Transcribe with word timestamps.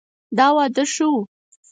دا 0.37 0.47
واده 0.57 0.83
ښه 0.93 1.05
ؤ 1.15 1.19